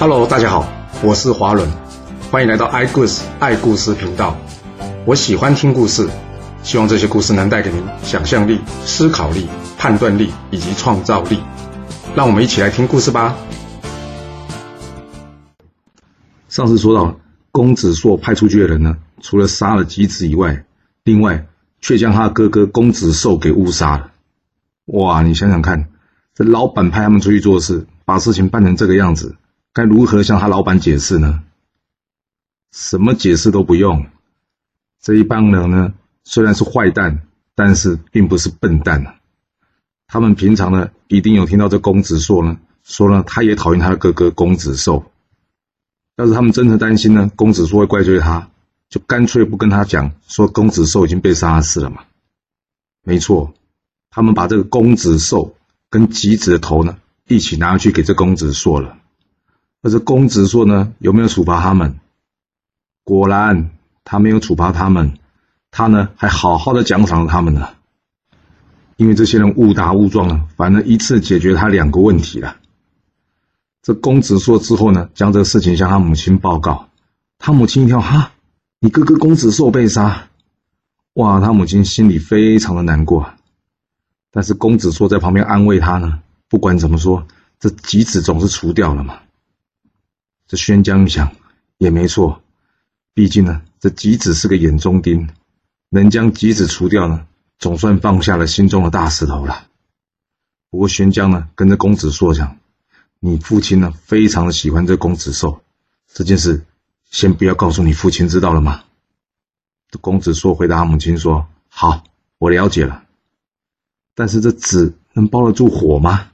[0.00, 0.64] Hello，大家好，
[1.02, 1.68] 我是华伦，
[2.30, 4.36] 欢迎来到爱故事爱故事频道。
[5.04, 6.08] 我喜欢听故事，
[6.62, 11.40] 希望这些故事能带给您想象力、思考力、判断力以及创造力。
[12.14, 13.36] 让我们一起来听故事吧。
[16.48, 17.18] 上次说到，
[17.50, 20.64] 公子硕派出去的人呢，除了杀了吉子以外，
[21.02, 21.48] 另外
[21.80, 24.12] 却将他哥哥公子寿给误杀了。
[24.84, 25.88] 哇，你想想看，
[26.36, 29.34] 这老板派他们出去做事，把事情办成这个样子，
[29.78, 31.44] 该如何向他老板解释呢？
[32.72, 34.06] 什么解释都不用。
[35.00, 37.22] 这一帮人呢，虽然是坏蛋，
[37.54, 39.20] 但是并不是笨蛋啊。
[40.08, 45.12] 他们平常呢，一定有听到这公子硕呢说呢，他也讨厌他的哥哥公子寿。
[46.16, 48.50] 要是他们真的担心呢，公子硕会怪罪他，
[48.88, 52.02] 就干脆不跟他讲说公子寿已经被杀死了嘛。
[53.04, 53.54] 没错。
[54.10, 55.54] 他们把这个公子寿
[55.88, 56.98] 跟吉子的头呢
[57.28, 58.98] 一起拿去给这公子硕了，
[59.82, 61.98] 而这公子硕呢有没有处罚他们？
[63.04, 63.70] 果然
[64.04, 65.18] 他没有处罚他们，
[65.70, 67.68] 他呢还好好的奖赏了他们呢。
[68.96, 72.56] 因为这些人误打误撞呢，反而一次解决他两个问题了。
[73.80, 76.88] 这公子硕之后呢，将这个事情向他母亲报告，
[77.38, 78.32] 他母亲一听，哈，
[78.80, 80.28] 你哥哥公子硕被杀，
[81.14, 83.30] 哇，他母亲心里非常的难过。
[84.30, 86.20] 但是公子硕在旁边安慰他呢。
[86.50, 87.26] 不管怎么说，
[87.60, 89.20] 这吉子总是除掉了嘛。
[90.48, 91.36] 这宣江一想
[91.76, 92.42] 也没错，
[93.14, 95.28] 毕竟呢，这吉子是个眼中钉，
[95.90, 97.26] 能将吉子除掉呢，
[97.58, 99.66] 总算放下了心中的大石头了。
[100.70, 102.58] 不过宣江呢，跟着公子硕讲，
[103.20, 105.60] 你父亲呢，非常的喜欢这公子寿，
[106.12, 106.64] 这件事
[107.10, 108.84] 先不要告诉你父亲知道了吗？
[109.90, 112.04] 这公子硕回答母亲说：“好，
[112.38, 113.04] 我了解了。”
[114.14, 116.30] 但是这纸能包得住火吗？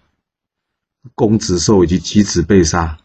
[1.15, 2.98] 公子寿以及吉子被杀，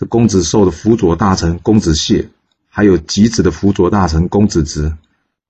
[0.00, 2.28] 这公子寿的辅佐大臣公子燮，
[2.70, 4.94] 还有吉子的辅佐大臣公子直，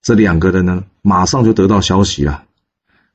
[0.03, 2.43] 这两个人呢，马上就得到消息了。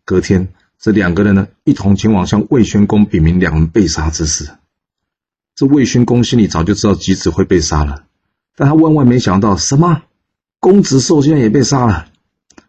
[0.05, 0.47] 隔天，
[0.79, 4.49] 这两个人呢，一同前往向魏宣公禀明两人被杀之事。
[5.55, 8.05] 这魏宣公心里早就知道吉子会被杀了，
[8.55, 10.03] 但他万万没想到，什么
[10.61, 12.07] 公子寿现在也被杀了。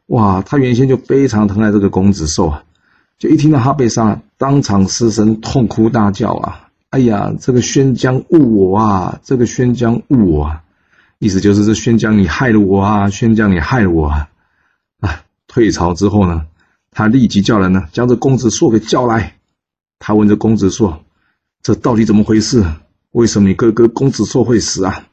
[0.06, 2.64] 哇，他原先就非常疼爱这个公子寿啊。
[3.16, 6.65] 就一听到他被杀，当场失声痛哭大叫啊！
[6.96, 9.20] 哎呀，这个宣江误我啊！
[9.22, 10.62] 这个宣江误我啊！
[11.18, 13.10] 意思就是这宣江你害了我啊！
[13.10, 14.30] 宣江你害了我啊！
[15.00, 15.22] 啊！
[15.46, 16.46] 退朝之后呢，
[16.90, 19.36] 他立即叫人呢将这公子硕给叫来。
[19.98, 21.04] 他问这公子硕
[21.60, 22.64] ：“这到底怎么回事？
[23.10, 25.06] 为什么你哥哥公子硕会死啊？”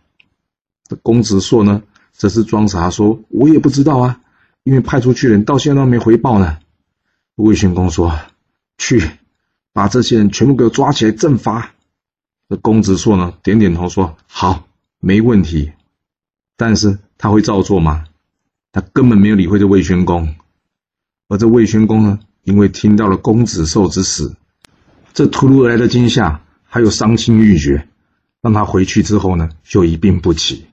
[0.88, 1.84] 这公子硕呢
[2.14, 4.22] 则是装傻说：“我也不知道啊，
[4.64, 6.60] 因为派出去的人到现在都没回报呢。”
[7.36, 8.18] 魏宣公说
[8.80, 9.04] ：“去，
[9.74, 11.74] 把这些人全部给我抓起来正法。”
[12.48, 14.68] 这公子硕呢，点点头说：“好，
[15.00, 15.74] 没问题。”
[16.56, 18.06] 但是他会照做吗？
[18.72, 20.36] 他根本没有理会这魏宣公。
[21.28, 24.36] 而这魏宣公呢，因为听到了公子寿之死，
[25.14, 27.88] 这突如而来的惊吓，还有伤心欲绝，
[28.42, 30.68] 让他回去之后呢，就一病不起。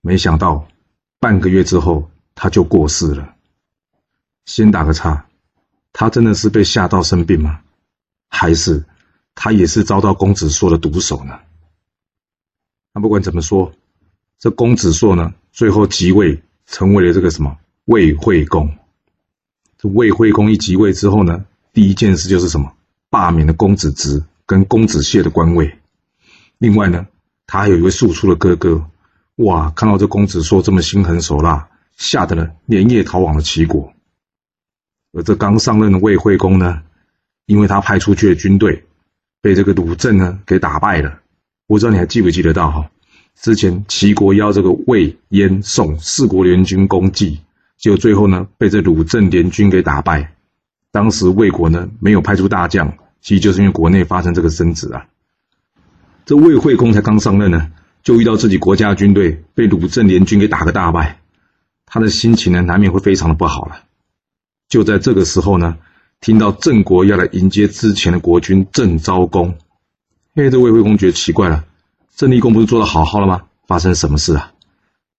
[0.00, 0.66] 没想到
[1.20, 3.34] 半个月之后，他就过世了。
[4.46, 5.26] 先打个岔。
[5.92, 7.60] 他真的是被吓到生病吗？
[8.34, 8.82] 还是
[9.34, 11.38] 他也是遭到公子硕的毒手呢？
[12.94, 13.72] 那不管怎么说，
[14.38, 18.74] 这公子硕呢，最后即位，成为了这个什么魏惠公。
[19.76, 21.44] 这魏惠公一即位之后呢，
[21.74, 22.72] 第一件事就是什么？
[23.10, 25.78] 罢免了公子直跟公子燮的官位。
[26.56, 27.06] 另外呢，
[27.46, 28.88] 他还有一位庶出的哥哥，
[29.36, 29.70] 哇！
[29.70, 33.92] 看到这公子硕这么心狠手辣，吓得呢连夜逃往了齐国。
[35.12, 36.82] 而这刚上任的魏惠公呢，
[37.52, 38.84] 因为他派出去的军队
[39.42, 41.20] 被这个鲁镇呢给打败了。
[41.66, 42.90] 我不知道你还记不记得到哈？
[43.38, 47.40] 之前齐国邀这个魏、燕、宋四国联军攻击，
[47.76, 50.32] 结果最后呢被这鲁镇联军给打败。
[50.90, 55.04] 当时魏国呢没有派出大将，其实就是因为国内发生这个争执啊。
[56.24, 57.70] 这魏惠公才刚上任呢，
[58.02, 61.20] 就遇到自己国家军队被鲁镇联军给打个大败，
[61.84, 63.82] 他的心情呢难免会非常的不好了。
[64.70, 65.76] 就在这个时候呢，
[66.22, 69.58] 听到郑国要来迎接之前的国君郑昭公，
[70.36, 71.64] 嘿，这魏惠公觉得奇怪了，
[72.14, 73.42] 郑立公不是做的好好了吗？
[73.66, 74.52] 发生什么事啊？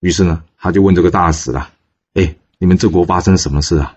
[0.00, 1.68] 于是呢，他就问这个大使了，
[2.14, 3.96] 哎，你们郑国发生什么事啊？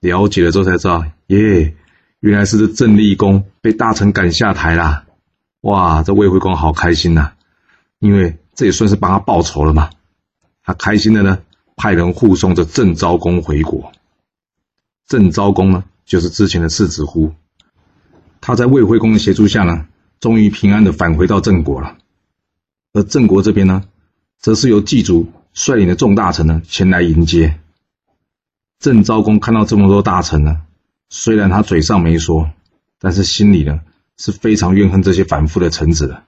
[0.00, 1.76] 了解了之后才知道，耶，
[2.18, 5.04] 原来是这郑立公被大臣赶下台啦！
[5.60, 7.34] 哇，这魏惠公好开心呐，
[8.00, 9.90] 因为这也算是帮他报仇了嘛。
[10.64, 11.38] 他开心的呢，
[11.76, 13.92] 派人护送着郑昭公回国。
[15.06, 17.34] 郑昭公呢，就是之前的世子乎。
[18.40, 19.86] 他在魏惠公的协助下呢，
[20.20, 21.98] 终于平安的返回到郑国了。
[22.94, 23.84] 而郑国这边呢，
[24.38, 27.60] 则是由祭祖率领的众大臣呢前来迎接。
[28.78, 30.62] 郑昭公看到这么多大臣呢，
[31.10, 32.50] 虽然他嘴上没说，
[32.98, 33.80] 但是心里呢
[34.16, 36.24] 是非常怨恨这些反复的臣子的，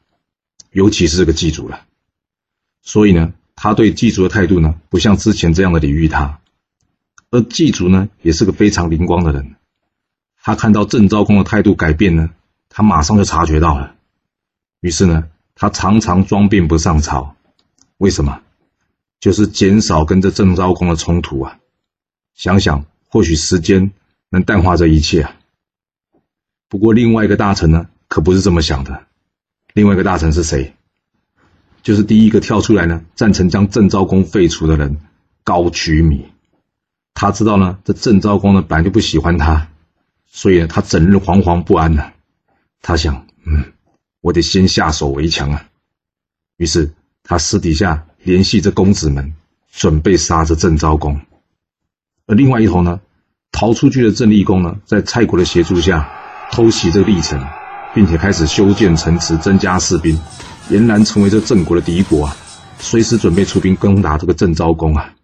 [0.73, 1.87] 尤其是这个祭祖了。
[2.83, 6.41] 所以呢，他对祭祖的态度呢，不像之前这样的礼遇他。
[7.31, 9.55] 而祭祖呢，也是个非常灵光的人，
[10.43, 12.31] 他看到郑昭公的态度改变呢，
[12.69, 13.95] 他马上就察觉到了。
[14.81, 17.37] 于是呢，他常常装病不上朝，
[17.99, 18.41] 为什么？
[19.21, 21.59] 就是减少跟这郑昭公的冲突啊。
[22.35, 23.93] 想想，或许时间
[24.31, 25.37] 能淡化这一切啊。
[26.69, 29.03] 不过另外一个大臣呢，可不是这么想的。
[29.75, 30.75] 另外一个大臣是谁？
[31.83, 34.99] 就是第一个跳出来呢，赞成将郑昭公废除的人
[35.45, 36.27] 高渠弥。
[37.13, 39.69] 他知道呢，这郑昭公呢本来就不喜欢他，
[40.31, 42.13] 所以呢，他整日惶惶不安呢。
[42.81, 43.73] 他想，嗯，
[44.21, 45.67] 我得先下手为强啊。
[46.57, 49.35] 于是他私底下联系这公子们，
[49.73, 51.21] 准备杀这郑昭公。
[52.27, 53.01] 而另外一头呢，
[53.51, 56.09] 逃出去的郑立公呢，在蔡国的协助下，
[56.53, 57.45] 偷袭这个历城，
[57.93, 60.19] 并且开始修建城池，增加士兵，
[60.71, 62.37] 俨然成为这郑国的敌国啊！
[62.79, 65.15] 随时准备出兵攻打这个郑昭公啊！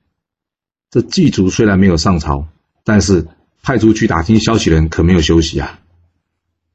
[0.90, 2.46] 这祭祖虽然没有上朝，
[2.84, 3.26] 但是
[3.66, 5.80] 派出去打听消息的人可没有休息啊！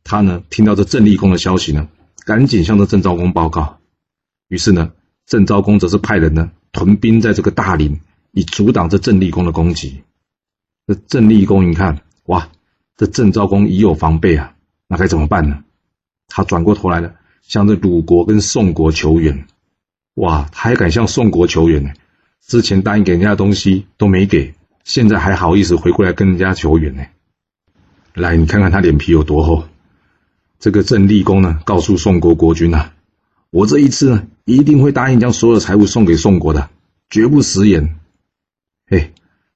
[0.03, 1.87] 他呢，听到这郑立公的消息呢，
[2.25, 3.77] 赶紧向这郑昭公报告。
[4.49, 4.91] 于是呢，
[5.25, 8.01] 郑昭公则是派人呢，屯兵在这个大陵，
[8.33, 10.03] 以阻挡这郑立公的攻击。
[10.85, 12.49] 这郑立公一看，哇，
[12.97, 14.53] 这郑昭公已有防备啊，
[14.89, 15.63] 那该怎么办呢？
[16.27, 19.47] 他转过头来了，向这鲁国跟宋国求援。
[20.15, 21.93] 哇，他还敢向宋国求援呢？
[22.45, 24.53] 之前答应给人家的东西都没给，
[24.83, 27.03] 现在还好意思回过来跟人家求援呢？
[28.13, 29.65] 来，你看看他脸皮有多厚。
[30.59, 32.93] 这个郑立公呢，告诉宋国国君啊，
[33.49, 36.69] 我这一次呢，一定会答应将所有财物送给宋国的，
[37.09, 37.97] 绝不食言。
[38.87, 39.13] 嘿。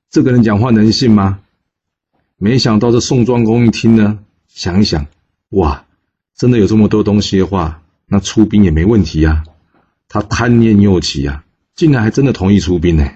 [0.10, 1.39] 这个人讲话能信吗？
[2.38, 5.07] 没想到这宋庄公一听呢，想一想，
[5.50, 5.86] 哇，
[6.33, 9.44] 真的有这么多东西的话，那出兵也没问题呀。
[10.07, 11.44] 他贪念又起呀，
[11.75, 13.12] 竟然还真的同意出兵呢。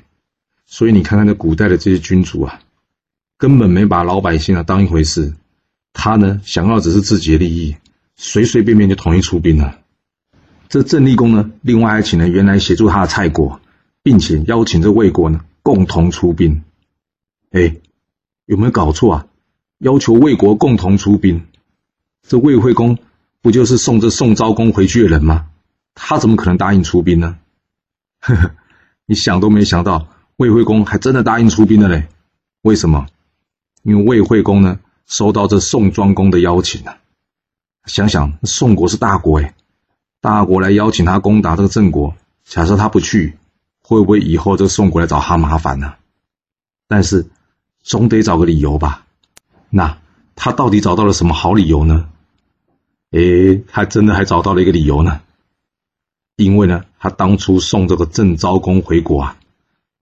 [0.72, 2.62] 所以你看看这古代的这些君主啊，
[3.40, 5.34] 根本没把老百姓啊当一回事。
[5.94, 7.76] 他呢，想要只是自己的利益，
[8.16, 9.80] 随随便便就同意出兵了。
[10.70, 13.60] 这郑立公呢，另外还请了原来协助他的蔡国，
[14.04, 16.64] 并且邀请这魏国呢共同出兵。
[17.50, 17.78] 哎，
[18.46, 19.28] 有没有搞错啊？
[19.80, 21.48] 要求魏国共同出兵，
[22.22, 23.00] 这魏惠公
[23.42, 25.48] 不就是送这宋昭公回去的人吗？
[25.96, 27.40] 他怎么可能答应出兵呢？
[28.20, 28.52] 呵呵，
[29.08, 30.08] 你想都没想到，
[30.40, 32.08] 魏惠公还真的答应出兵了嘞。
[32.62, 33.08] 为什么？
[33.84, 36.98] 因为魏惠公呢，收到这宋庄公的邀请啊。
[37.84, 39.54] 想想宋国是大国哎，
[40.22, 42.16] 大国来邀请他攻打这个郑国，
[42.46, 43.38] 假设他不去，
[43.84, 45.96] 会不会以后这个宋国来找他麻烦呢？
[46.88, 47.28] 但是。
[47.82, 49.06] 总得找个理由吧？
[49.70, 50.00] 那
[50.36, 52.10] 他到底找到了什么好理由呢？
[53.12, 55.22] 诶，他真的还找到了一个理由呢。
[56.36, 59.39] 因为呢，他当初送这个郑昭公回国啊，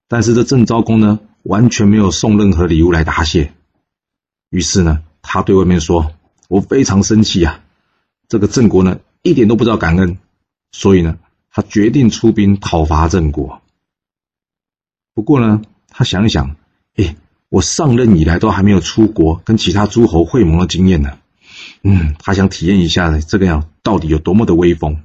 [0.07, 3.53] 但是这郑昭公呢，完全没有送任何礼物来答谢。
[4.49, 6.13] 于是呢，他对外面说
[6.49, 7.63] ：“我非常生气啊，
[8.27, 10.17] 这个郑国呢，一点都不知道感恩，
[10.71, 11.17] 所以呢，
[11.51, 13.61] 他决定出兵讨伐郑国。”
[15.13, 16.55] 不过呢，他想一想，
[16.95, 17.15] 哎。
[17.49, 21.17] 我上任以来都还没有出国跟其他诸侯会盟的经验呢，
[21.81, 25.01] 嗯，他想体验一下这个样到底有多么的威风，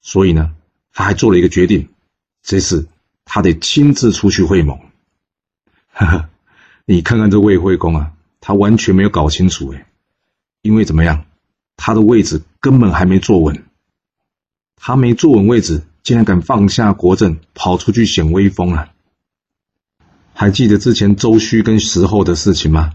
[0.00, 0.54] 所以呢，
[0.94, 1.90] 他还做了一个决定，
[2.42, 2.88] 这次
[3.26, 4.78] 他得亲自出去会盟。
[5.92, 6.28] 哈哈，
[6.86, 9.86] 你看看这魏惠公啊，他完全没有搞清楚哎，
[10.62, 11.26] 因为怎么样，
[11.76, 13.64] 他的位置根本还没坐稳，
[14.76, 18.88] 他没坐稳位置，竟然敢放下国政跑出去显威风啊！
[20.32, 22.92] 还记得之前周须跟石后的事情吗？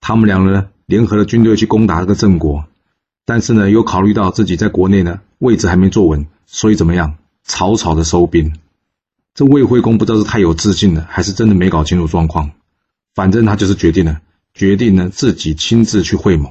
[0.00, 2.66] 他们两人联合了军队去攻打这个郑国，
[3.24, 8.52] 但是呢，又考虑到自己在国内呢位置还没坐稳，所以怎么样，草草的收兵。
[9.36, 12.52] 这魏惠公不知道是太有自信了，还是真的没搞清楚状况，
[13.14, 14.22] 反正他就是决定了，
[14.54, 16.50] 决定呢自己亲自去会盟。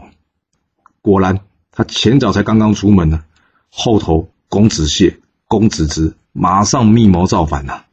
[1.01, 1.39] 果然，
[1.71, 3.23] 他前脚才刚刚出门呢，
[3.71, 7.85] 后头公子燮、公子直马上密谋造反呐。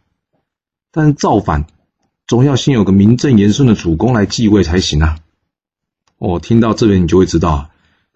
[0.92, 1.66] 但是造反。
[2.26, 5.18] 总要先有个名正言顺的主公来继位才行啊！
[6.18, 7.70] 哦，听到这边你就会知道，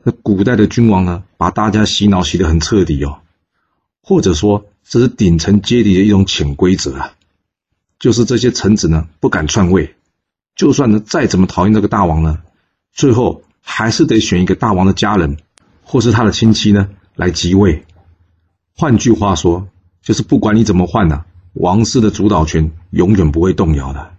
[0.04, 3.18] 那古代的君王呢，把大家洗脑洗得很彻底哦，
[4.02, 7.12] 或者说这是顶层阶级的一种潜规则啊，
[7.99, 9.97] 就是这些臣子呢不敢篡位，
[10.55, 12.38] 就算呢再怎么讨厌这个大王呢，
[12.93, 15.38] 最后还是得选一个大王的家人
[15.83, 17.85] 或是他的亲戚呢来继位。
[18.76, 19.69] 换句话说，
[20.02, 21.25] 就是不管你怎么换呐，
[21.55, 24.14] 王室的主导权永远不会动摇的。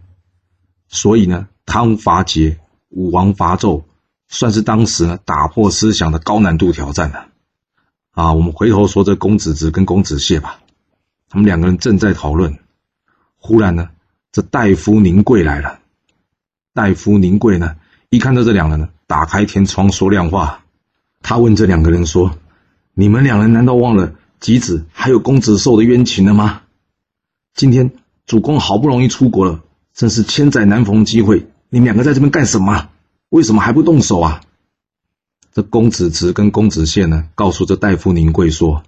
[0.90, 2.58] 所以呢，汤伐桀，
[2.90, 3.84] 武王伐纣，
[4.28, 7.28] 算是当时呢打破思想的高难度挑战了。
[8.18, 10.60] 啊我们回头说这公子直跟公子燮吧，
[11.30, 12.58] 他们两个人正在讨论，
[13.38, 13.90] 忽然呢，
[14.32, 15.78] 这大夫宁贵来了。
[16.74, 17.76] 大夫宁贵呢，
[18.10, 20.64] 一看到这两人，打开天窗说亮话，
[21.22, 22.40] 他问这两个人说
[22.96, 26.64] ：“你们两人难道忘了吉子还有公子寿的冤情了吗？
[27.54, 27.92] 今天
[28.26, 29.62] 主公好不容易出国了。”
[29.94, 32.90] 真是千载难逢机会，你们两个在这边干什么？
[33.30, 34.42] 为什么还不动手啊？
[35.58, 38.84] 这公子直跟公子燮呢，告诉这大夫宁贵说：“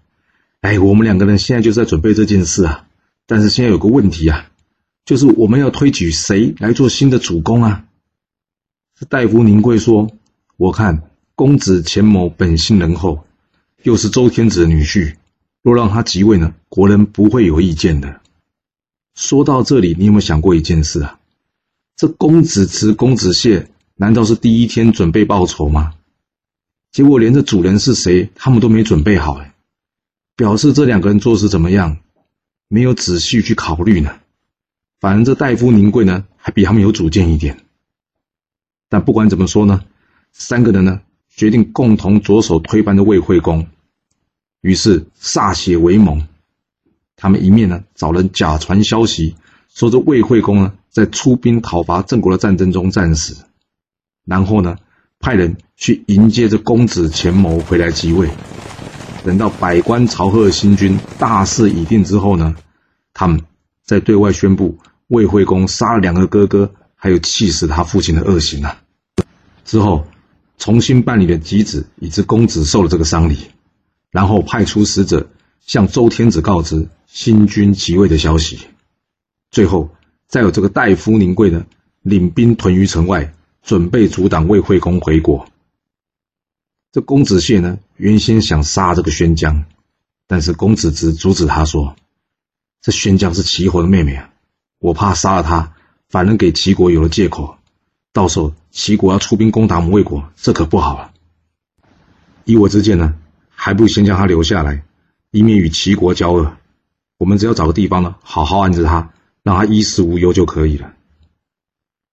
[0.61, 2.85] 哎，我们两个人现在就在准备这件事啊，
[3.25, 4.51] 但是现在有个问题啊，
[5.03, 7.85] 就是我们要推举谁来做新的主公啊？”
[8.95, 10.11] 这大夫宁贵说
[10.57, 13.25] ：“我看公子钱某本性仁厚，
[13.81, 15.15] 又是周天子的女婿，
[15.63, 18.21] 若让他即位呢，国人不会有意见的。”
[19.17, 21.19] 说到这里，你有没有想过一件事啊？
[21.95, 25.95] 这公子直、公子燮难道是第一天准备报仇吗？
[26.91, 29.41] 结果连这主人是谁，他们都没准备好，
[30.35, 31.97] 表示这两个人做事怎么样，
[32.67, 34.19] 没有仔细去考虑呢？
[34.99, 37.63] 反正这大夫宁贵呢，还比他们有主见一点。
[38.89, 39.85] 但不管怎么说呢，
[40.31, 43.67] 三个人呢决定共同着手推翻这魏惠公，
[44.61, 46.27] 于是歃血为盟。
[47.15, 49.35] 他们一面呢找人假传消息，
[49.73, 53.45] 说这魏惠公呢在出兵讨伐郑国的战争中战死，
[54.25, 54.77] 然后呢
[55.19, 58.29] 派人去迎接这公子钱谋回来即位。
[59.23, 62.55] 等到百官朝贺新君，大势已定之后呢，
[63.13, 63.41] 他们
[63.85, 68.81] 在对外宣布魏惠公杀了两个哥哥，还有气死他父亲的恶行啊。
[69.65, 70.07] 之后
[70.57, 73.37] 重新办理了吉子以及公子受了这个丧礼，
[74.09, 75.29] 然后派出使者
[75.65, 76.87] 向周天子告知。
[77.11, 78.59] 新君即位的消息，
[79.49, 79.89] 最后
[80.27, 81.65] 再有这个大夫宁贵呢，
[82.03, 83.33] 领兵屯于城外，
[83.69, 85.47] 准备阻挡魏惠公回国。
[86.91, 89.65] 这公子燮呢，原先想杀这个宣姜，
[90.25, 91.95] 但是公子直阻止他说
[92.81, 94.31] ：“这宣姜是齐国的妹妹啊，
[94.79, 95.73] 我怕杀了她，
[96.09, 97.59] 反而给齐国有了借口，
[98.11, 101.11] 到时候齐国要出兵攻打我们魏国，这可不好了。
[102.45, 103.13] 以我之见呢，
[103.51, 104.83] 还不如先将他留下来，
[105.29, 106.57] 以免与齐国交恶。”
[107.19, 110.95] 我们只要找个地方呢，好好安置他，让他衣食无忧就可以了。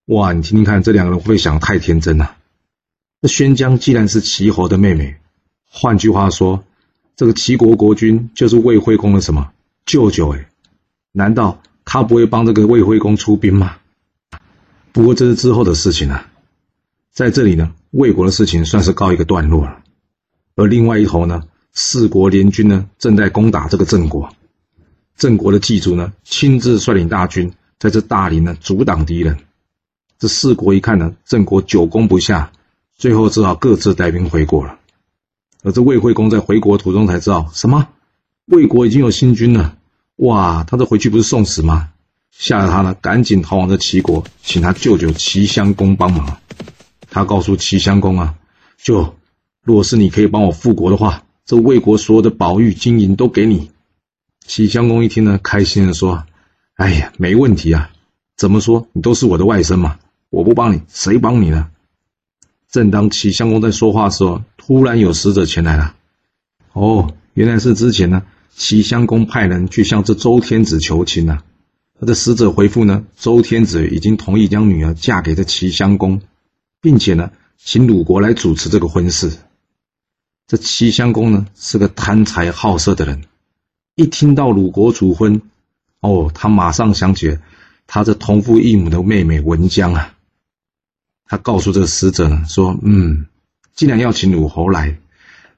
[0.07, 2.37] 哇，你听听看，这两个人会不会想太天真了？
[3.21, 5.17] 那宣姜既然是齐侯的妹妹，
[5.69, 6.63] 换句话说，
[7.17, 9.51] 这个齐国国君就是魏惠公的什么
[9.85, 10.33] 舅舅？
[10.35, 10.49] 哎，
[11.11, 13.79] 难道他不会帮这个魏惠公出兵吗？
[14.93, 16.29] 不过这是之后的事情了。
[17.13, 19.83] 在这里呢，魏国的事情算是告一个段落了。
[20.55, 24.33] 而另外一头呢，四国联军呢，正在攻打这个郑国。
[25.17, 29.39] 郑国的祭祖呢，亲自率领大军在这大林呢阻挡敌人。
[30.19, 32.53] 这四国一看呢，郑国久攻不下，
[32.97, 34.79] 最后只好各自带兵回国了。
[35.63, 37.89] 而这魏惠公在回国途中才知道，什么
[38.47, 39.77] 魏国已经有新君了。
[40.17, 41.91] 哇，他这回去不是送死吗？
[42.31, 46.39] 吓得他呢，赶紧逃往这齐国，请他舅舅齐襄公帮忙。
[47.11, 48.35] 他告诉齐襄公啊，
[48.83, 49.15] 就
[49.63, 53.71] 若是你可以帮我复国的话，这魏国所有的宝玉金银都给你。
[54.47, 56.25] 齐襄公一听呢，开心的说
[56.77, 57.91] ：“哎呀，没问题啊！
[58.37, 59.99] 怎么说，你都是我的外甥嘛，
[60.31, 61.69] 我不帮你，谁帮你呢？”
[62.69, 65.95] 正当齐襄公在说话的时候，突然有使者前来了。
[66.73, 68.23] 哦，原来是之前呢，
[68.55, 71.39] 齐襄公派人去向这周天子求亲呢。
[71.99, 76.21] 他的使者回复呢，周天子已经同意将女儿嫁给这齐襄公，
[76.83, 79.33] 并且呢，请鲁国来主持这个婚事。
[80.47, 83.23] 这齐襄公呢，是个贪财好色的人。
[83.95, 85.41] 一听到鲁国主婚，
[86.01, 87.39] 哦，他马上想起
[87.87, 90.13] 他这同父异母的妹妹文姜啊。
[91.27, 93.27] 他告诉这个使者呢，说：“嗯，
[93.75, 94.99] 既然要请鲁侯来，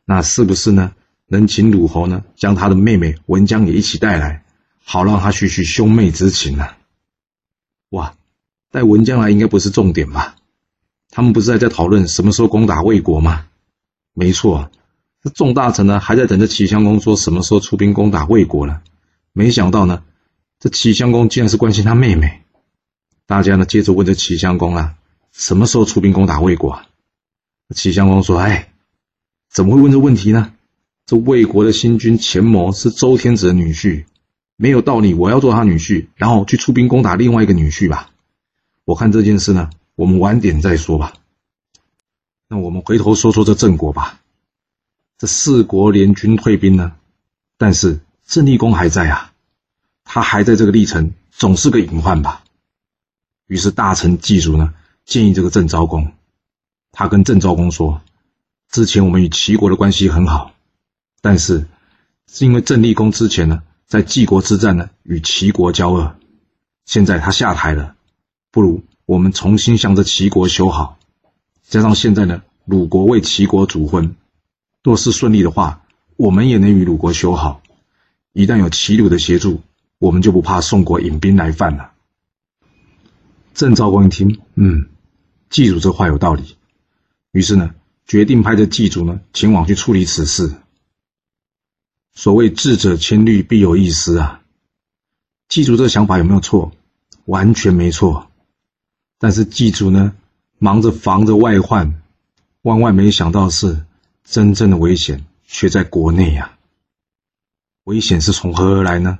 [0.04, 0.92] 那是不是呢，
[1.26, 4.44] 能请鲁侯呢，将他的妹妹文姜也一起带来，
[4.82, 6.68] 好让他叙叙兄妹之情呢？”
[7.90, 8.14] 哇，
[8.70, 10.36] 带文姜来应该不是重点吧？
[11.10, 13.46] 他们不是还在讨论什么时候攻打魏国吗？
[14.14, 14.70] 没错。
[15.22, 18.80] 这众大臣呢，还在等着齐襄公说什么时候出兵攻打魏国呢？
[19.32, 20.02] 没想到呢，
[20.60, 22.42] 这齐襄公竟然是关心他妹妹。
[23.26, 24.94] 大家呢，接着问这齐襄公啊，
[25.38, 26.72] 什么时候出兵攻打魏国？
[26.72, 26.86] 啊？
[27.72, 28.72] 齐襄公说：“哎，
[29.48, 30.52] 怎么会问这问题呢？
[31.06, 34.04] 这魏国的新君钱谋是周天子的女婿，
[34.56, 38.10] 没有道理我要做他女婿，然后去出兵攻打另外一个女婿吧？
[38.84, 41.14] 我看这件事呢，我们晚点再说吧。
[42.48, 44.20] 那我们回头说说这郑国吧。”
[45.18, 46.96] 这四国联军退兵呢，
[47.56, 49.32] 但是郑立功还在啊，
[50.02, 52.42] 他还在这个历程，总是个隐患吧。
[53.46, 54.74] 于是大臣祭祖呢，
[55.08, 56.12] 建议这个郑昭公，
[56.92, 58.02] 他跟郑昭公说
[58.70, 60.52] ：“之前我们与齐国的关系很好，
[61.22, 61.66] 但是
[62.30, 66.14] 是因为郑立公之前呢，在晋国之战呢，与齐国交恶，
[66.84, 67.96] 现在他下台了，
[68.50, 70.98] 不如我们重新向着齐国修好。
[71.66, 74.14] 加上现在呢，鲁国为齐国主婚，
[74.82, 75.84] 若是顺利的话，
[76.16, 77.62] 我们也能与鲁国修好。
[78.34, 79.62] 一旦有齐鲁的协助，
[79.98, 81.92] 我们就不怕宋国引兵来犯了。”
[83.54, 84.86] 郑昭公一听，嗯，
[85.50, 86.56] 祭祖这话有道理，
[87.32, 87.74] 于是呢，
[88.06, 90.52] 决定派着祭祖呢前往去处理此事。
[92.14, 94.42] 所谓智者千虑，必有一失啊。
[95.48, 96.72] 祭祖这个想法有没有错？
[97.24, 98.30] 完全没错。
[99.18, 100.14] 但是祭祖呢，
[100.58, 102.02] 忙着防着外患，
[102.62, 103.84] 万万没想到是，
[104.24, 106.58] 真正的危险却在国内呀。
[107.84, 109.18] 危险是从何而来呢？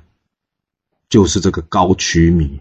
[1.09, 2.61] 就是这个高渠米。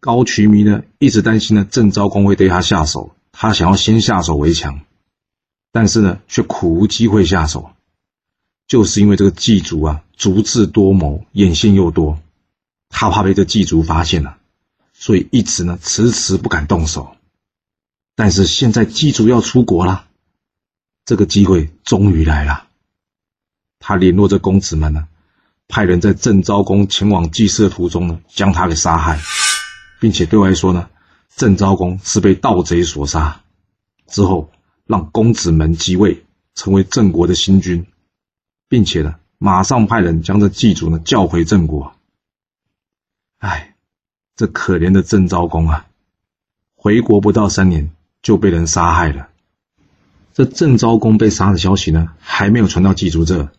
[0.00, 4.80] 高渠弥呢，一直担心呢郑昭公会对他下手，他想要先下手为强，
[5.72, 7.72] 但是呢，却苦无机会下手，
[8.66, 12.18] 就是因为这个祭祖啊，足智多谋，眼线又多，
[12.88, 14.38] 他怕被这祭祖发现了，
[14.94, 17.16] 所以一直呢迟迟不敢动手。
[18.16, 20.06] 但是现在祭祖要出国了，
[21.04, 22.68] 这个机会终于来了，
[23.80, 25.08] 他联络着公子们呢，
[25.68, 29.20] 派人在郑昭公前往祭祀的途中呢，将他给杀害。
[30.00, 30.88] 并且对外说呢，
[31.34, 33.40] 郑昭公是被盗贼所杀，
[34.06, 34.50] 之后
[34.86, 36.24] 让公子门即位，
[36.54, 37.86] 成为郑国的新君，
[38.68, 41.94] 并且呢，马上派人将这祭祖呢叫回郑国。
[43.38, 43.74] 哎，
[44.36, 45.86] 这可怜的郑昭公啊，
[46.74, 47.90] 回国不到三年
[48.22, 49.28] 就被人杀害了。
[50.32, 53.52] 这郑昭公被杀的消息呢，还没有传到祭祖这，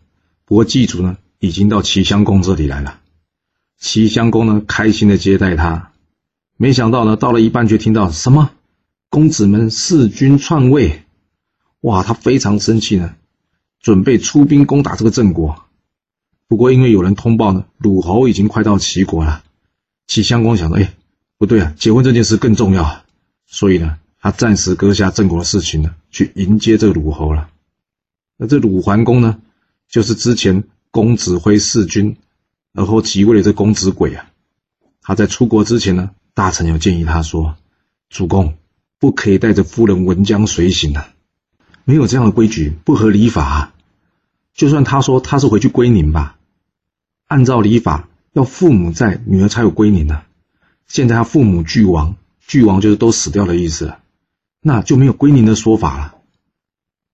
[0.44, 3.00] 不过祭祖呢已经到齐襄公这里来了。
[3.78, 5.92] 齐襄公呢，开心的接待他。
[6.58, 8.50] 没想到呢，到了一半却听到什么
[9.10, 11.04] 公子们弑君篡位，
[11.80, 12.02] 哇！
[12.02, 13.14] 他非常生气呢，
[13.78, 15.62] 准备出兵攻打这个郑国。
[16.48, 19.44] 不过因为有人通报呢，鲁侯已经快到齐国了。
[20.06, 20.94] 齐襄公想到，哎，
[21.36, 23.04] 不对啊，结婚这件事更重要，
[23.46, 27.50] 所以呢，他暂时搁下郑国的事情呢，去迎接这个鲁侯了。
[28.38, 29.42] 那这鲁桓公呢，
[29.90, 32.16] 就是之前公子辉弑君，
[32.72, 34.30] 而后即位的这公子轨啊。
[35.02, 36.12] 他在出国之前呢。
[36.36, 37.56] 大臣有建议他说
[38.10, 38.58] ：“主公
[38.98, 41.06] 不可以带着夫人文姜随行的，
[41.84, 43.72] 没有这样的规矩，不合礼法。
[44.52, 46.36] 就算他说他是回去归宁吧，
[47.26, 50.24] 按照礼法要父母在，女儿才有归宁呢。
[50.86, 54.00] 现在他父母俱亡，俱亡就是都死掉的意思了，
[54.60, 56.16] 那就没有归宁的说法了。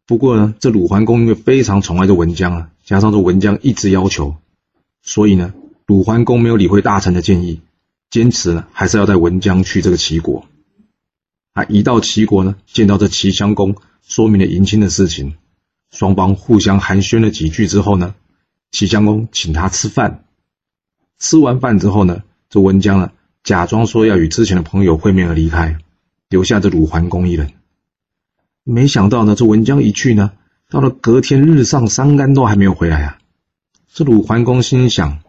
[0.05, 4.35] 不过呢，这鲁桓公因为非常宠爱这文姜啊，加上这文姜一直要求，
[5.01, 5.55] 所以呢，
[5.87, 7.61] 鲁桓公没有理会大臣的建议。”
[8.13, 10.47] 坚持呢，还是要带文姜去这个齐国。
[11.55, 13.75] 他一到齐国呢，见到这齐襄公，
[14.07, 15.37] 说明了迎亲的事情。
[15.91, 18.15] 双方互相寒暄了几句之后呢，
[18.71, 20.27] 齐襄公请他吃饭。
[21.19, 23.13] 吃完饭之后呢，这文姜呢，
[23.45, 25.79] 假装说要与之前的朋友会面而离开，
[26.29, 27.55] 留下这鲁桓公一人。
[28.63, 30.33] 没想到呢，这文姜一去呢，
[30.69, 33.19] 到了隔天日上三竿都还没有回来啊！
[33.91, 35.21] 这鲁桓公心想：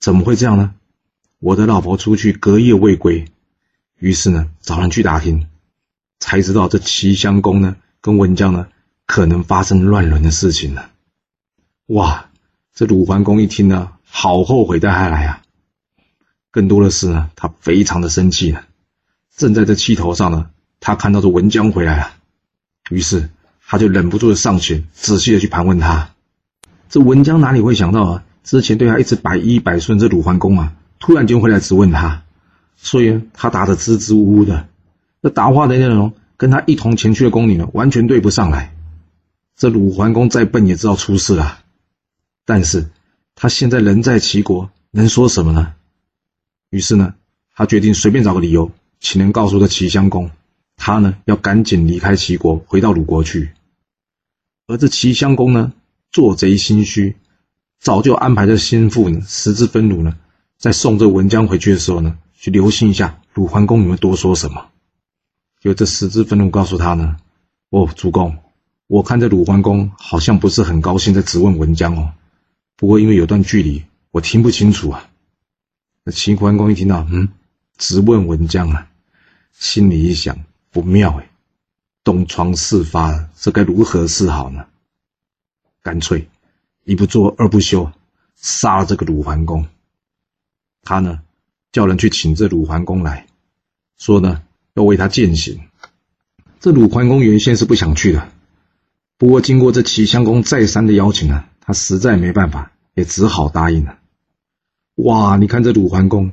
[0.00, 0.74] 怎么会这样呢？
[1.42, 3.24] 我的老婆出去隔夜未归，
[3.98, 5.48] 于是呢找人去打听，
[6.20, 8.68] 才知道这齐襄公呢跟文姜呢
[9.06, 10.90] 可能发生乱伦的事情了。
[11.86, 12.30] 哇，
[12.72, 15.42] 这鲁桓公一听呢，好后悔带他来啊！
[16.52, 18.62] 更多的是呢，他非常的生气呢。
[19.36, 22.12] 正在这气头上呢，他看到这文姜回来了，
[22.88, 23.30] 于是
[23.66, 26.10] 他就忍不住的上前仔细的去盘问他。
[26.88, 30.76] 这文姜哪里会想到啊，之前对他一直百依百顺，这鲁桓公啊。
[31.02, 32.22] 突然间回来质问他，
[32.76, 34.68] 所以他答得支支吾吾的，
[35.20, 38.72] 这答话的内容跟他一同前去的宫女呢完全对不上来。
[39.56, 41.58] 这鲁桓公再笨也知道出事了，
[42.46, 42.88] 但是
[43.34, 45.74] 他现在人在齐国，能说什么呢？
[46.70, 47.16] 于是呢，
[47.52, 50.30] 他决定随便找个理由，请人告诉这齐襄公，
[50.76, 53.50] 他呢要赶紧离开齐国，回到鲁国去。
[54.68, 55.72] 而这齐襄公呢，
[56.12, 57.16] 做贼心虚，
[57.80, 60.16] 早就安排这心腹呢，十之分鲁呢。
[60.62, 64.70] 在送这文姜回去的时候呢，去留心一下鲁桓公有没有多说什么。
[65.58, 67.16] 就这十之愤怒告诉他呢，
[67.70, 68.38] 哦，主公，
[68.86, 72.12] 我看这鲁桓公好像不是很高兴在质问文姜哦。
[72.76, 75.10] 不过因为有段距离，我听不清楚啊。
[76.04, 77.30] 那齐桓公一听到，嗯，
[77.76, 78.88] 质问文姜啊，
[79.50, 81.28] 心里一想，不妙哎，
[82.04, 84.66] 东窗事发，这该如何是好呢？
[85.82, 86.28] 干脆
[86.84, 87.90] 一不做二不休，
[88.36, 89.66] 杀了这个鲁桓公。
[90.82, 91.20] 他呢，
[91.70, 93.26] 叫人去请这鲁桓公来，
[93.98, 94.42] 说呢
[94.74, 95.60] 要为他践行。
[96.60, 98.28] 这鲁桓公原先是不想去的，
[99.16, 103.98] 不过经过这齐襄公再三的邀请呢，他实在没办法，也只好答应了。
[104.96, 106.32] 哇，你看这鲁桓公，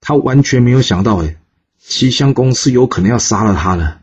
[0.00, 1.36] 他完全没有想到，哎，
[1.78, 4.00] 齐襄公是有可能要杀了他的。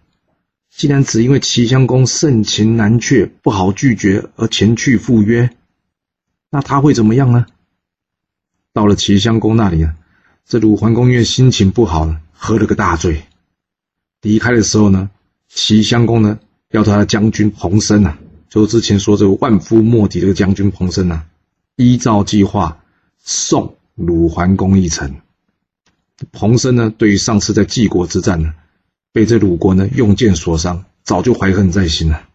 [0.69, 5.49] 既然只因为齐襄公盛情难却，不好拒绝而前去赴约，
[6.49, 7.47] 那他会怎么样呢？
[8.73, 9.95] 到了齐襄公那里啊，
[10.45, 13.23] 这鲁桓公因为心情不好了，喝了个大醉。
[14.21, 15.09] 离开的时候呢，
[15.47, 16.39] 齐襄公呢
[16.71, 21.25] 要他的将军彭生啊，就之前说这个万夫莫敌这个将军彭生啊，
[21.77, 22.83] 依照计划
[23.17, 25.15] 送鲁桓公一程。
[26.31, 28.53] 彭生呢，对于上次在晋国之战呢，
[29.11, 32.27] 被这鲁国呢用箭所伤，早就怀恨在心了。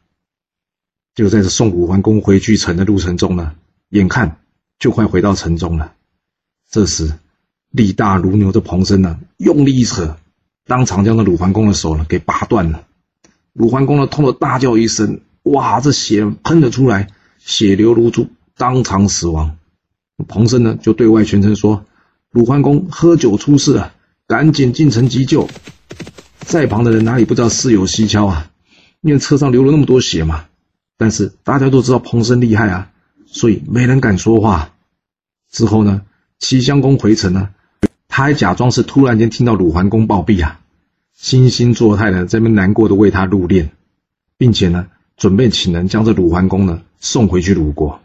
[1.14, 3.54] 就在这送鲁桓公回去城的路程中呢，
[3.90, 4.40] 眼看
[4.78, 5.94] 就快回到城中了。
[6.74, 7.12] 这时，
[7.70, 10.16] 力大如牛的彭生呢，用力一扯，
[10.66, 12.84] 当场将那鲁桓公的手呢给拔断了。
[13.52, 17.06] 鲁桓公呢痛得大叫一声：“哇！”这血喷了出来，
[17.38, 19.56] 血流如注，当场死亡。
[20.26, 21.86] 彭生呢就对外宣称说
[22.32, 23.94] ：“鲁桓公喝酒出事了，
[24.26, 25.48] 赶紧进城急救。”
[26.42, 28.50] 在旁的人哪里不知道事有蹊跷啊？
[29.00, 30.46] 因为车上流了那么多血嘛。
[30.96, 32.90] 但是大家都知道彭生厉害啊，
[33.26, 34.72] 所以没人敢说话。
[35.52, 36.02] 之后呢？
[36.38, 37.50] 齐襄公回城呢，
[38.08, 40.60] 他还假装是突然间听到鲁桓公暴毙啊，
[41.18, 43.68] 惺惺作态的在那边难过的为他入殓，
[44.36, 48.00] 并且呢，准备请人将这鲁桓公呢送回去鲁国。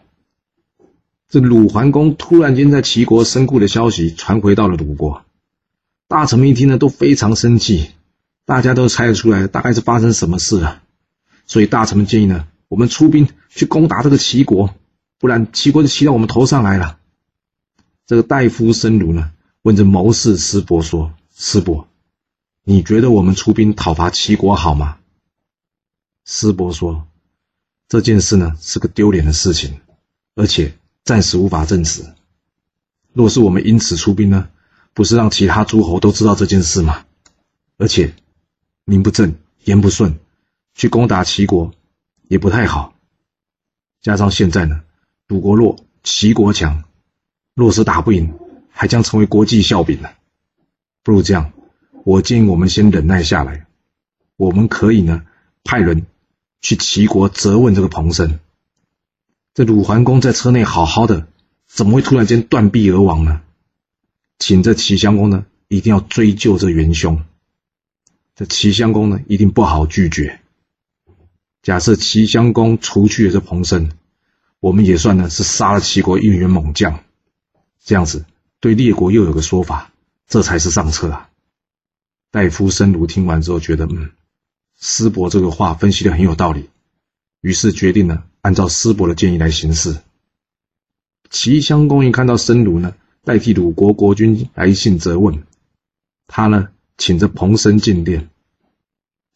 [1.28, 5.24] 这鲁桓公突然间在齐国身故的消息传回到了鲁国，
[6.08, 7.90] 大臣们一听呢都非常生气，
[8.46, 10.82] 大家都猜得出来大概是发生什么事了，
[11.46, 14.74] 所以大臣们建议呢，我们出兵去攻打这个齐国，
[15.20, 16.99] 不然齐国就骑到我们头上来了。
[18.10, 21.88] 这个大夫生奴呢，问着谋士师伯说：“师伯，
[22.64, 24.98] 你觉得我们出兵讨伐齐国好吗？”
[26.26, 27.08] 师伯说
[27.88, 29.82] ：“这件事呢是个丢脸的事情，
[30.34, 32.04] 而且暂时无法证实。
[33.14, 34.50] 若是我们因此出兵呢，
[34.96, 37.06] 不是让其他诸侯都知道这件事吗？
[37.78, 38.16] 而且
[38.86, 40.18] 名不正言不顺，
[40.74, 41.76] 去攻打齐国
[42.28, 42.96] 也不太好。
[44.02, 44.82] 加上现在呢，
[45.28, 46.86] 鲁国弱，齐国强。”
[47.60, 48.34] 若是打不赢，
[48.70, 50.10] 还将成为国际笑柄呢。
[51.04, 51.52] 不如这样，
[52.06, 53.66] 我建议我们先忍耐下来。
[54.38, 55.24] 我们可以呢，
[55.66, 56.06] 派人
[56.62, 58.40] 去齐国责问这个彭生。
[59.54, 61.28] 这鲁桓公在车内好好的，
[61.68, 63.42] 怎么会突然间断臂而亡呢？
[64.38, 67.22] 请这齐襄公呢，一定要追究这元凶。
[68.36, 70.40] 这齐襄公呢，一定不好拒绝。
[71.62, 73.92] 假设齐襄公除去了这彭生，
[74.62, 77.04] 我们也算呢是杀了齐国一员猛将。
[77.84, 78.26] 这样子，
[78.60, 79.92] 对列国又有个说法，
[80.28, 81.30] 这才是上策啊！
[82.32, 84.12] 戴夫申卢听完之后，觉得嗯，
[84.80, 86.70] 师伯这个话分析的很有道理，
[87.42, 89.98] 于是决定呢，按照师伯的建议来行事。
[91.32, 95.44] 齐襄公一看到申卢呢，代替鲁国国君来信责问，
[96.28, 98.30] 他呢，请着彭生进殿。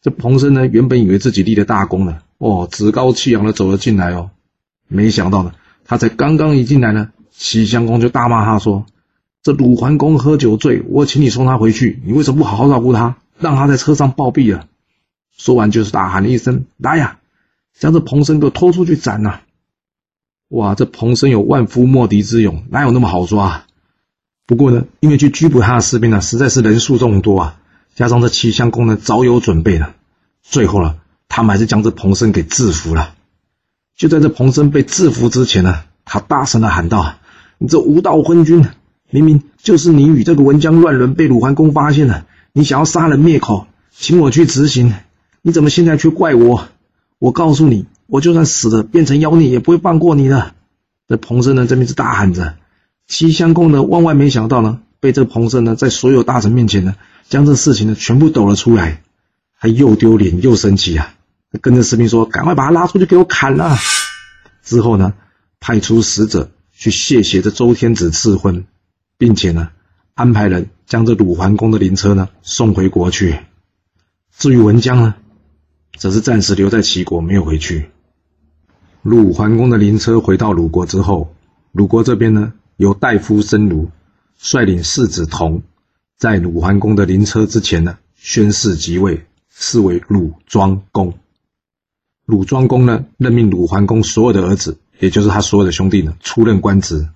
[0.02, 4.30] 这彭生呢，原本以为自己立了大功了，哦，趾高气扬的走了进来哦，
[4.86, 5.54] 没想到呢，
[5.84, 7.10] 他才刚刚一进来呢。
[7.36, 8.86] 齐襄公就大骂他说
[9.42, 14.68] ：“这鲁桓公喝酒醉，我请你送他回去，你为什么不好好照顾他，让他在车上暴毙了？”
[15.36, 17.18] 说完就是大喊了一声：“来呀，
[17.76, 19.40] 将这彭生给我拖出去斩呐！”
[20.48, 23.64] 哇，这彭生有万夫莫敌之勇，哪有那么好抓？
[24.46, 27.60] 不过呢，因为去拘捕他的士兵呢，实在是人数众多啊，
[27.96, 29.96] 加上这齐襄公呢早有准备了，
[30.40, 30.94] 最后呢，
[31.28, 33.14] 他们还是将这彭生给制服了。
[33.96, 37.16] 就在这彭生被制服之前呢，他大声的喊道。
[37.58, 38.66] 你这无道昏君，
[39.10, 44.94] 明明就是你与这个文姜乱伦，被鲁桓公发现了，你想要杀人灭口，请我去执行，
[45.42, 46.68] 你怎么现在却怪我？
[47.18, 50.54] 我告诉你，我就算死了，变成妖孽，也不会放过你的。
[51.08, 52.56] 这彭生呢，这边是大喊着，
[53.06, 56.96] 齐襄公呢，万万没想到呢，被这彭生呢，在所有大臣面前呢，
[57.28, 59.02] 将这事情呢，全部抖了出来，
[59.60, 61.14] 他又丢脸又生气啊！
[61.60, 63.76] 跟着士兵说：“赶快把他拉出去给我砍了！”
[64.64, 65.14] 之后呢，
[65.60, 66.50] 派出使者。
[66.84, 68.66] 去谢谢这周天子赐婚，
[69.16, 69.70] 并且呢，
[70.12, 73.38] 安排人将这鲁桓公的灵车呢送回国去。
[74.36, 75.14] 至于文姜呢，
[75.96, 77.88] 则是暂时留在齐国，没有回去。
[79.00, 81.34] 鲁桓公的灵车回到鲁国之后，
[81.72, 83.88] 鲁国这边呢，由大夫申卢
[84.36, 85.62] 率领世子同，
[86.18, 91.14] 在鲁桓公的灵车之前呢，宣誓即位，是为鲁庄公。
[92.26, 94.76] 鲁庄公呢，任命鲁桓公所有的儿子。
[95.04, 97.06] 也就是他所有的兄弟呢，出任官职，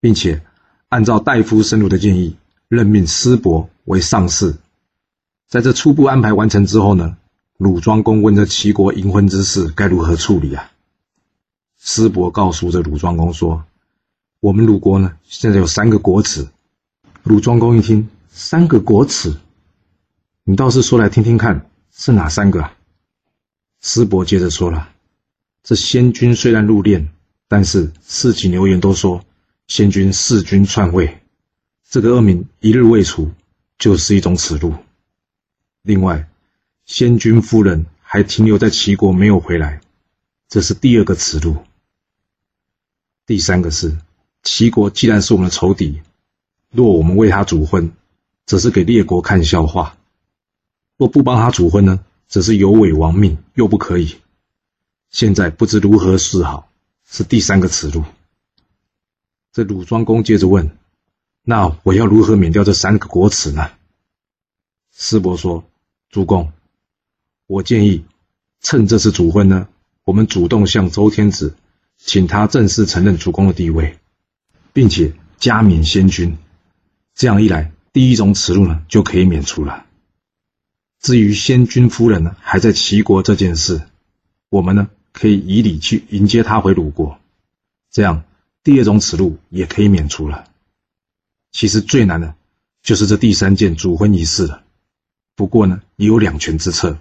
[0.00, 0.42] 并且
[0.88, 4.56] 按照大夫深入的建议，任命师伯为上士。
[5.46, 7.18] 在这初步安排完成之后呢，
[7.58, 10.70] 鲁庄公问这齐国迎婚之事该如何处理啊？
[11.78, 13.64] 师伯告诉这鲁庄公说
[14.40, 16.48] ：“我们鲁国呢，现在有三个国耻。”
[17.22, 19.36] 鲁庄公一听，三个国耻，
[20.44, 22.72] 你倒是说来听听看，是哪三个啊？
[23.82, 24.88] 师伯接着说了
[25.62, 27.08] ：“这先君虽然入殓，
[27.48, 29.24] 但是四己流言都说
[29.66, 31.18] 先君弑君篡位，
[31.88, 33.30] 这个恶名一日未除，
[33.78, 34.74] 就是一种耻辱。”
[35.82, 36.28] 另外，
[36.86, 39.80] 先君夫人还停留在齐国没有回来，
[40.48, 41.56] 这是第二个耻辱。
[43.26, 43.96] 第三个是，
[44.42, 46.00] 齐国既然是我们的仇敌，
[46.72, 47.92] 若我们为他主婚，
[48.44, 49.96] 则是给列国看笑话；
[50.96, 54.16] 若不帮他主婚呢，则是有违王命，又不可以。
[55.10, 56.70] 现在不知如何是好，
[57.08, 58.04] 是第三个耻辱。
[59.52, 60.76] 这鲁庄公接着问
[61.42, 63.70] ：“那我要如何免掉这三个国耻呢？”
[64.96, 65.64] 师伯说。
[66.12, 66.52] 主公，
[67.46, 68.04] 我建议
[68.60, 69.68] 趁这次主婚呢，
[70.02, 71.54] 我们主动向周天子
[71.98, 73.96] 请他正式承认主公的地位，
[74.72, 76.36] 并且加冕先君。
[77.14, 79.86] 这样一来，第一种耻辱呢就可以免除了。
[81.00, 83.80] 至于先君夫人呢还在齐国这件事，
[84.48, 87.18] 我们呢可以以礼去迎接他回鲁国，
[87.90, 88.24] 这样
[88.62, 90.48] 第二种耻辱也可以免除了。
[91.52, 92.34] 其实最难的，
[92.82, 94.62] 就是这第三件主婚仪式了。
[95.34, 96.98] 不过呢，也有两全之策。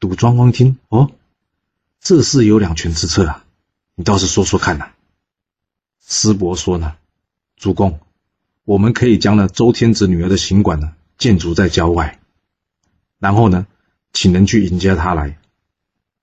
[0.00, 1.12] 鲁庄公听哦，
[2.00, 3.44] 这事有两全之策啊，
[3.94, 4.90] 你倒是说说看呐。
[6.06, 6.96] 师伯说呢，
[7.56, 8.00] 主公，
[8.64, 12.18] 我们可以将呢周天子女儿的行馆呢建筑在郊外，
[13.18, 13.66] 然后呢，
[14.12, 15.38] 请人去迎接他来。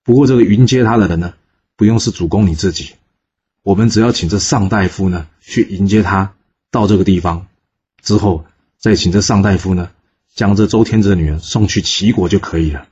[0.04, 1.34] 不过这个迎接他的人呢，
[1.76, 2.94] 不用是主公你自己，
[3.64, 6.34] 我们只要请这上大夫呢去迎接他
[6.70, 7.48] 到这个地方，
[8.02, 8.46] 之后
[8.78, 9.92] 再请这上大夫呢。
[10.34, 12.88] 将这周天子的女儿送去齐国就可以了。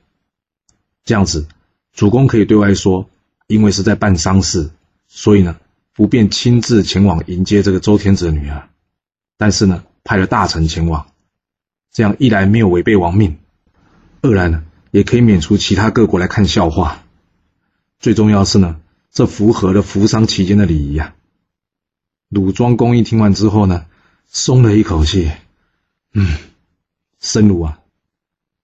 [1.04, 1.48] 这样子，
[1.94, 3.08] 主公可以对外说，
[3.46, 4.68] 因为是在办丧事，
[5.08, 5.56] 所以呢
[5.94, 8.68] 不便亲自前往迎接这个周天子的女儿。
[9.38, 11.10] 但是呢，派了大臣前往，
[11.90, 13.38] 这样一来没有违背王命，
[14.20, 17.02] 二来呢也可以免除其他各国来看笑话。
[17.98, 21.14] 最重要是呢，这符合了扶丧期间的礼仪呀。
[22.28, 23.86] 鲁庄公一听完之后呢，
[24.28, 25.30] 松了一口气，
[26.12, 26.36] 嗯。
[27.22, 27.80] 申鲁啊，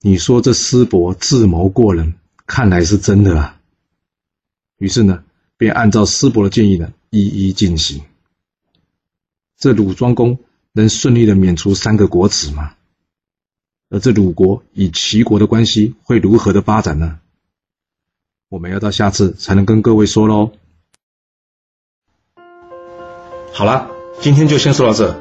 [0.00, 2.14] 你说这师伯智谋过人，
[2.46, 3.60] 看来是真的啊。
[4.78, 5.24] 于是呢，
[5.58, 8.02] 便按照师伯的建议呢，一一进行。
[9.58, 10.38] 这鲁庄公
[10.72, 12.75] 能顺利的免除三个国耻吗？
[13.88, 17.18] 而这鲁国与齐国的关系会如何的发展呢？
[18.48, 20.50] 我们要到下次才能跟各位说喽。
[23.52, 23.88] 好了，
[24.20, 25.16] 今天就先说到这。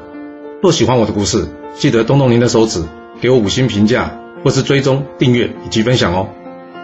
[0.62, 2.84] 若喜欢我的故事，记得动动您的手指。
[3.18, 6.28] 给我五星评价，或是追踪、订阅以及分享哦。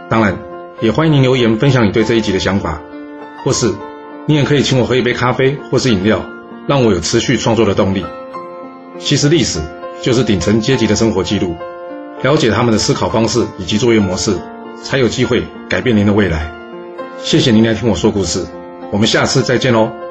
[0.08, 0.38] 当然，
[0.80, 2.80] 也欢迎您留言分享你对这一集的想法，
[3.44, 3.74] 或是
[4.26, 6.24] 你也可以请我喝一杯咖啡或是饮料，
[6.66, 8.02] 让我有持续创作的动力。
[8.98, 9.60] 其实历史
[10.00, 11.54] 就是顶层阶级的生活记录，
[12.22, 14.36] 了解他们的思考方式以及作业模式，
[14.82, 16.50] 才有机会改变您的未来。
[17.22, 18.44] 谢谢您来听我说故事，
[18.90, 20.01] 我们下次再见喽。